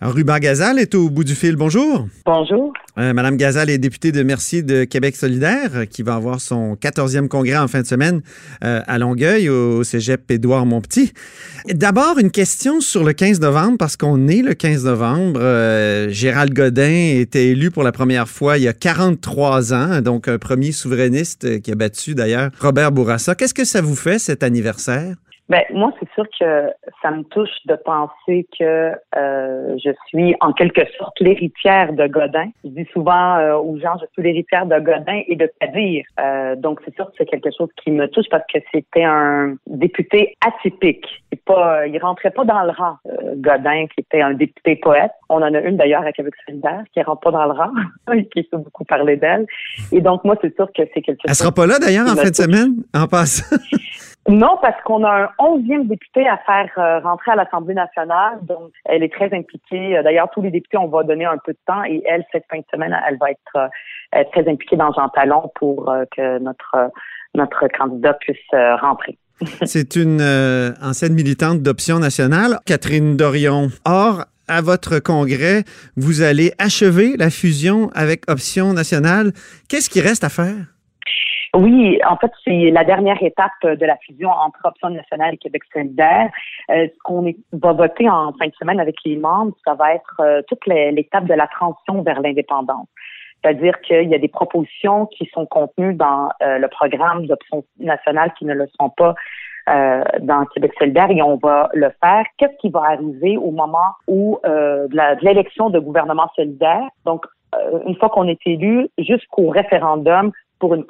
[0.00, 1.56] Ruba Gazal est au bout du fil.
[1.56, 2.06] Bonjour.
[2.24, 2.72] Bonjour.
[2.98, 6.76] Euh, Madame Gazal est députée de Merci de Québec solidaire, euh, qui va avoir son
[6.76, 8.20] 14e congrès en fin de semaine
[8.62, 11.12] euh, à Longueuil, au cégep Édouard Montpetit.
[11.68, 15.40] D'abord, une question sur le 15 novembre, parce qu'on est le 15 novembre.
[16.10, 20.38] Gérald Godin était élu pour la première fois il y a 43 ans, donc un
[20.38, 23.34] premier souverainiste qui a battu d'ailleurs Robert Bourassa.
[23.34, 25.16] Qu'est-ce que ça vous fait, cet anniversaire?
[25.48, 26.70] Ben moi, c'est sûr que
[27.00, 32.50] ça me touche de penser que euh, je suis en quelque sorte l'héritière de Godin.
[32.64, 36.04] Je dis souvent euh, aux gens, je suis l'héritière de Godin et de Kadir.
[36.20, 39.54] Euh, donc c'est sûr que c'est quelque chose qui me touche parce que c'était un
[39.66, 41.06] député atypique.
[41.32, 42.96] Il pas, il rentrait pas dans le rang.
[43.06, 45.12] Euh, Godin, qui était un député poète.
[45.30, 47.70] On en a une d'ailleurs à Québec solidaire qui rentre pas dans le rang,
[48.32, 49.46] qui fait beaucoup parler d'elle.
[49.92, 51.28] Et donc moi, c'est sûr que c'est quelque chose.
[51.28, 53.56] Elle sera pas là d'ailleurs en fin de semaine, en passant.
[54.28, 58.38] Non, parce qu'on a un onzième député à faire euh, rentrer à l'Assemblée nationale.
[58.42, 59.96] Donc, elle est très impliquée.
[59.96, 61.82] Euh, d'ailleurs, tous les députés, on va donner un peu de temps.
[61.84, 63.70] Et elle, cette fin de semaine, elle va être
[64.14, 66.90] euh, très impliquée dans Jean Talon pour que notre
[67.34, 69.18] notre candidat puisse rentrer.
[69.64, 70.20] C'est une
[70.82, 73.68] ancienne militante d'Option nationale, Catherine Dorion.
[73.84, 75.64] Or, à votre congrès,
[75.96, 79.32] vous allez achever la fusion avec Option nationale.
[79.68, 80.77] Qu'est-ce qui reste à faire?
[81.58, 85.62] Oui, en fait, c'est la dernière étape de la fusion entre Option nationale et Québec
[85.72, 86.30] solidaire.
[86.70, 90.20] Euh, ce qu'on va voter en fin de semaine avec les membres, ça va être
[90.20, 92.86] euh, toute l'étape de la transition vers l'indépendance.
[93.42, 98.32] C'est-à-dire qu'il y a des propositions qui sont contenues dans euh, le programme d'Option nationale
[98.38, 99.14] qui ne le sont pas
[100.22, 102.24] dans Québec solidaire et on va le faire.
[102.38, 106.88] Qu'est-ce qui va arriver au moment où de l'élection de gouvernement solidaire?
[107.04, 107.26] Donc,
[107.84, 110.84] une fois qu'on est élu, jusqu'au référendum pour une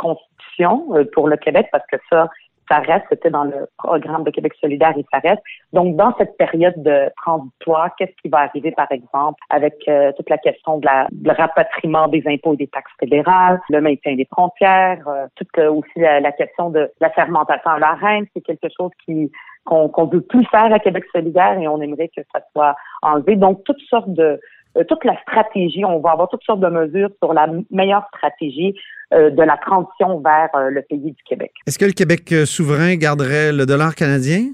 [0.61, 2.29] euh, pour le Québec parce que ça,
[2.69, 5.43] ça reste, c'était dans le programme de Québec solidaire et ça reste.
[5.73, 10.29] Donc, dans cette période de transitoire, qu'est-ce qui va arriver, par exemple, avec euh, toute
[10.29, 14.27] la question de la, de rapatriement des impôts et des taxes fédérales, le maintien des
[14.31, 18.91] frontières, euh, toute aussi la, question de la fermentation à la reine, c'est quelque chose
[19.05, 19.31] qui
[19.65, 23.37] qu'on qu'on veut plus faire à Québec solidaire et on aimerait que ça soit enlevé.
[23.37, 24.41] Donc, toutes sortes de
[24.89, 28.98] toute la stratégie, on va avoir toutes sortes de mesures sur la meilleure stratégie euh,
[29.13, 31.53] de la transition vers euh, le pays du Québec.
[31.67, 34.51] Est-ce que le Québec euh, souverain garderait le dollar canadien?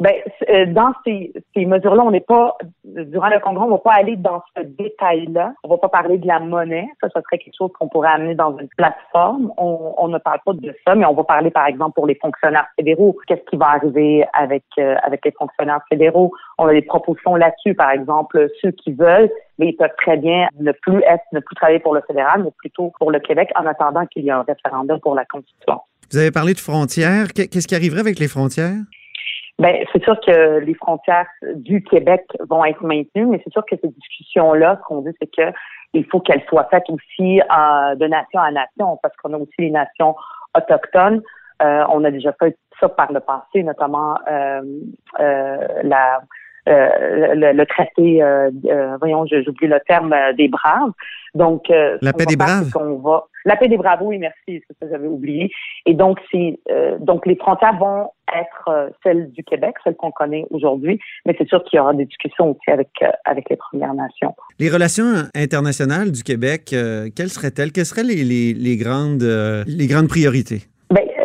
[0.00, 0.14] Ben,
[0.72, 2.56] dans ces, ces mesures-là, on n'est pas,
[2.94, 5.54] durant le congrès, on ne va pas aller dans ce détail-là.
[5.62, 6.86] On ne va pas parler de la monnaie.
[7.00, 9.52] Ça, ce serait quelque chose qu'on pourrait amener dans une plateforme.
[9.56, 12.66] On, ne parle pas de ça, mais on va parler, par exemple, pour les fonctionnaires
[12.76, 13.16] fédéraux.
[13.26, 16.32] Qu'est-ce qui va arriver avec, avec les fonctionnaires fédéraux?
[16.58, 20.48] On a des propositions là-dessus, par exemple, ceux qui veulent mais ils peuvent très bien
[20.58, 23.66] ne plus être, ne plus travailler pour le fédéral, mais plutôt pour le Québec en
[23.66, 25.80] attendant qu'il y ait un référendum pour la Constitution.
[26.10, 27.32] Vous avez parlé de frontières.
[27.32, 28.82] Qu'est-ce qui arriverait avec les frontières?
[29.58, 33.76] Ben, c'est sûr que les frontières du Québec vont être maintenues, mais c'est sûr que
[33.80, 35.56] ces discussions-là, ce qu'on dit, c'est que
[35.92, 39.54] il faut qu'elles soient faites aussi euh, de nation à nation, parce qu'on a aussi
[39.58, 40.16] les nations
[40.56, 41.22] autochtones.
[41.62, 44.60] Euh, on a déjà fait ça par le passé, notamment euh,
[45.20, 46.20] la
[46.66, 50.92] euh, le, traité, euh, euh, voyons, j'oublie le terme des braves.
[51.34, 52.70] Donc, la paix des braves.
[53.02, 55.50] va, la paix des braves, oui, merci, c'est ça que j'avais oublié.
[55.84, 56.58] Et donc, c'est
[57.00, 61.62] donc les frontières vont être celles du Québec, celles qu'on connaît aujourd'hui, mais c'est sûr
[61.64, 62.88] qu'il y aura des discussions aussi avec
[63.24, 64.34] avec les Premières Nations.
[64.60, 67.72] Les relations internationales du Québec, quelles seraient-elles?
[67.72, 69.24] Quelles seraient les, les, les grandes
[69.66, 70.62] les grandes priorités?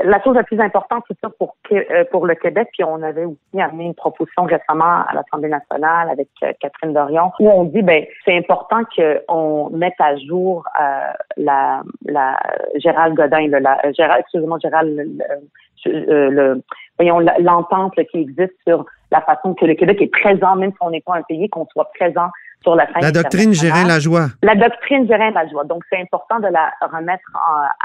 [0.10, 3.26] La chose la plus importante, c'est ça pour, euh, pour le Québec, puis on avait
[3.26, 7.82] aussi amené une proposition récemment à l'Assemblée nationale avec euh, Catherine Dorion, où on dit,
[7.82, 12.38] ben c'est important qu'on mette à jour euh, la, la
[12.76, 14.90] Gérald Godin, le, la, Gérald, excusez-moi, Gérald,
[15.86, 16.64] le, le
[16.98, 20.90] voyons l'entente qui existe sur la façon que le Québec est présent, même si on
[20.90, 22.30] n'est pas un pays, qu'on soit présent
[22.62, 23.02] sur la scène.
[23.02, 24.28] La doctrine gérer la joie.
[24.44, 25.64] La doctrine gérer la joie.
[25.64, 27.24] Donc, c'est important de la remettre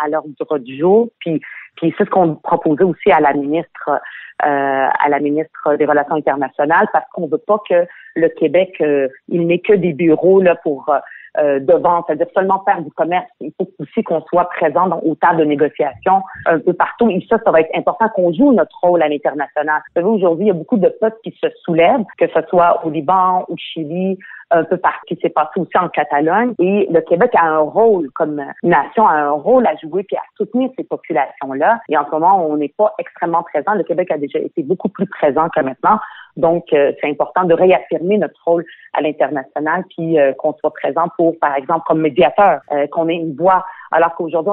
[0.02, 1.08] à l'ordre du jour.
[1.20, 1.40] Puis,
[1.76, 3.98] puis c'est ce qu'on proposait aussi à la ministre, euh,
[4.44, 7.86] à la ministre des Relations internationales, parce qu'on veut pas que
[8.16, 10.88] le Québec, euh, il n'ait que des bureaux là pour
[11.36, 13.26] euh, devant, c'est-à-dire seulement faire du commerce.
[13.40, 17.10] Il faut aussi qu'on soit présent dans, au tas de négociation un peu partout.
[17.10, 19.82] Et ça, ça va être important qu'on joue notre rôle à l'international.
[19.88, 22.86] Vous savez, aujourd'hui, il y a beaucoup de peuples qui se soulèvent, que ce soit
[22.86, 24.16] au Liban, au Chili,
[24.54, 26.54] un peu partout, qui s'est passé aussi en Catalogne.
[26.58, 30.22] Et le Québec a un rôle, comme nation, a un rôle à jouer puis à
[30.36, 31.80] soutenir ces populations-là.
[31.88, 33.74] Et en ce moment, on n'est pas extrêmement présent.
[33.74, 35.98] Le Québec a déjà été beaucoup plus présent que maintenant.
[36.36, 41.06] Donc, euh, c'est important de réaffirmer notre rôle à l'international, puis euh, qu'on soit présent
[41.16, 43.64] pour, par exemple, comme médiateur, euh, qu'on ait une voix.
[43.92, 44.52] Alors qu'aujourd'hui,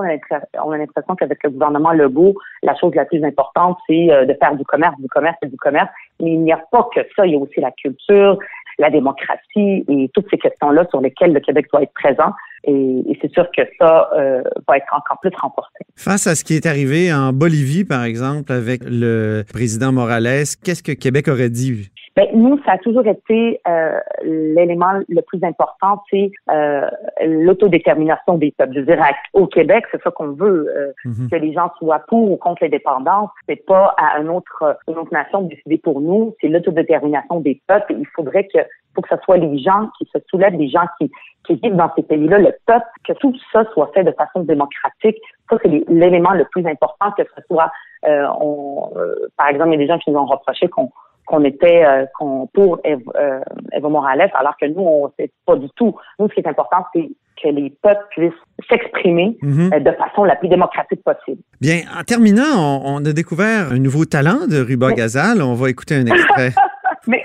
[0.64, 4.56] on a l'impression qu'avec le gouvernement Legault, la chose la plus importante, c'est de faire
[4.56, 5.90] du commerce, du commerce et du commerce.
[6.20, 7.26] Mais il n'y a pas que ça.
[7.26, 8.38] Il y a aussi la culture,
[8.82, 12.34] la démocratie et toutes ces questions-là sur lesquelles le Québec doit être présent.
[12.64, 15.80] Et, c'est sûr que ça euh, va être encore plus renforcé.
[15.96, 20.84] Face à ce qui est arrivé en Bolivie, par exemple, avec le président Morales, qu'est-ce
[20.84, 21.92] que Québec aurait dit?
[22.16, 26.90] Ben, nous, ça a toujours été euh, l'élément le plus important, c'est euh,
[27.26, 28.74] l'autodétermination des peuples.
[28.74, 29.02] Je veux dire,
[29.34, 31.30] au Québec, c'est ça qu'on veut, euh, mhm.
[31.30, 33.30] que les gens soient pour ou contre l'indépendance.
[33.48, 36.36] C'est pas à une autre, une autre nation de décider pour nous.
[36.42, 37.96] C'est l'autodétermination des peuples.
[37.98, 38.60] il faudrait que,
[38.94, 41.10] faut que ce soit les gens qui se soulèvent, les gens qui,
[41.46, 45.18] qui vivent dans ces pays-là, le peuple, que tout ça soit fait de façon démocratique.
[45.50, 47.72] Ça, c'est l'élément le plus important, que ce soit,
[48.08, 48.92] euh, on,
[49.38, 50.90] par exemple, il y a des gens qui nous ont reproché qu'on
[51.26, 52.06] qu'on était euh,
[52.54, 53.40] pour Eva, euh,
[53.72, 55.96] Eva, Morales, alors que nous, on sait pas du tout.
[56.20, 57.10] Nous, ce qui est important, c'est
[57.42, 58.34] que les peuples puissent
[58.70, 59.72] s'exprimer mhm.
[59.74, 61.42] euh, de façon la plus démocratique possible.
[61.60, 65.42] Bien, en terminant, on, a découvert un nouveau talent de Ruba Gazal.
[65.42, 66.52] On va écouter un extrait.
[67.08, 67.24] Mais...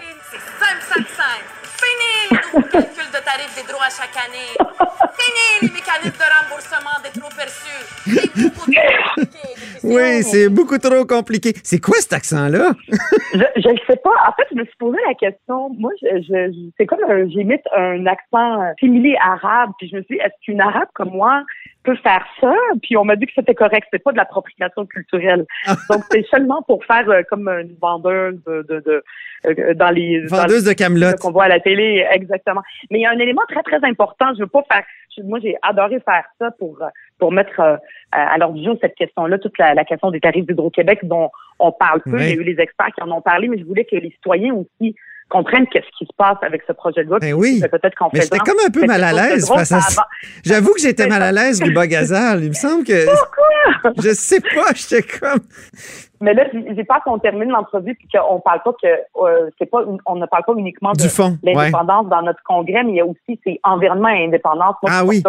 [4.16, 4.56] année.
[5.18, 7.84] Fini les mécanismes de remboursement des trop perçus.
[9.86, 11.52] Oui, c'est beaucoup trop compliqué.
[11.62, 12.72] C'est quoi cet accent-là?
[13.32, 14.10] je ne sais pas.
[14.28, 15.70] En fait, je me suis posé la question.
[15.70, 16.98] Moi, je, je c'est comme
[17.28, 19.70] j'imite un accent similaire arabe.
[19.78, 21.42] Puis je me suis dit, est-ce qu'une arabe comme moi
[21.84, 22.54] peut faire ça?
[22.82, 23.86] Puis on m'a dit que c'était correct.
[23.92, 25.46] C'est pas de l'appropriation culturelle.
[25.90, 29.04] Donc, c'est seulement pour faire euh, comme une vendeuse de, de,
[29.46, 32.62] euh, dans les vendeuse de Camelot qu'on voit à la télé, exactement.
[32.90, 34.26] Mais il y a un élément très très important.
[34.34, 34.84] Je veux pas faire.
[35.24, 36.78] Moi, j'ai adoré faire ça pour
[37.18, 37.76] pour mettre euh,
[38.12, 42.00] à l'ordre du jour cette question-là, toute la, question des tarifs d'Hydro-Québec dont on parle
[42.02, 42.20] peu.
[42.20, 44.10] Il y a eu les experts qui en ont parlé, mais je voulais que les
[44.10, 44.94] citoyens aussi
[45.28, 47.18] comprennent qu'est-ce qui se passe avec ce projet de loi.
[47.18, 47.60] Ben oui.
[47.70, 49.50] Peut-être qu'en Mais j'étais comme un peu mal à l'aise
[50.44, 52.44] J'avoue que j'étais mal à l'aise, Ruba Gazal.
[52.44, 53.06] Il me semble que.
[53.06, 53.92] Pourquoi?
[54.02, 55.40] Je sais pas, j'étais comme.
[56.20, 59.80] Mais là, j'ai pas qu'on termine l'entrevue puis qu'on parle pas que euh, c'est pas
[60.06, 61.02] on ne parle pas uniquement de
[61.42, 64.76] l'indépendance dans notre congrès, mais il y a aussi c'est environnement et indépendance.
[64.86, 65.22] ah oui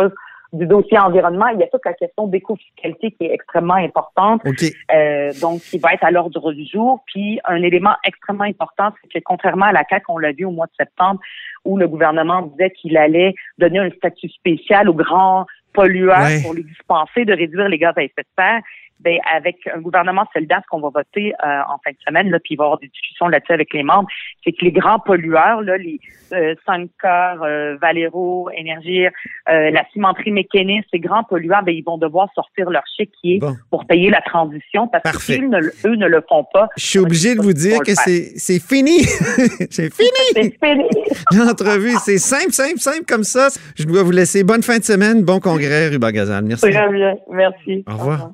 [0.54, 5.32] du dossier environnement, il y a toute la question d'éco-fiscalité qui est extrêmement importante, euh,
[5.42, 7.04] donc qui va être à l'ordre du jour.
[7.08, 10.52] Puis un élément extrêmement important, c'est que contrairement à la CAQ, on l'a vu au
[10.52, 11.20] mois de septembre,
[11.66, 16.64] où le gouvernement disait qu'il allait donner un statut spécial aux grands pollueurs pour les
[16.64, 18.62] dispenser de réduire les gaz à effet de serre
[19.00, 22.40] ben, avec un gouvernement solidaire, ce qu'on va voter euh, en fin de semaine, là,
[22.40, 24.10] puis il va y avoir des discussions là-dessus avec les membres,
[24.44, 26.00] c'est que les grands pollueurs, là, les
[26.34, 29.10] euh, Sankar, euh, Valero, Énergie, euh,
[29.48, 33.40] la cimenterie mécaniste, ces grands pollueurs, ben, ils vont devoir sortir leur chéquier
[33.70, 36.68] pour payer la transition parce que ne, eux ne le font pas.
[36.78, 39.04] Je suis obligé de vous dire que c'est fini.
[39.70, 40.08] c'est fini.
[40.34, 40.86] C'est fini.
[41.38, 43.48] L'entrevue, c'est simple, simple, simple comme ça.
[43.76, 46.44] Je dois vous laisser bonne fin de semaine, bon congrès, Ruba Gazal.
[46.46, 46.70] Merci.
[46.70, 47.16] Très bien.
[47.30, 47.84] Merci.
[47.88, 48.32] Au revoir.